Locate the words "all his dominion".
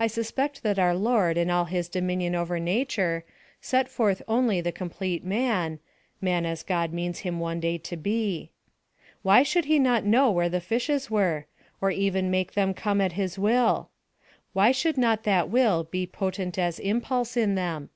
1.48-2.34